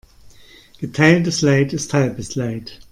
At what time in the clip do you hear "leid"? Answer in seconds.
1.43-1.73, 2.33-2.79